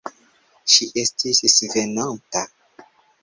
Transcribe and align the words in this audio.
Ŝi 0.75 0.87
estis 1.01 1.43
svenanta. 1.57 2.43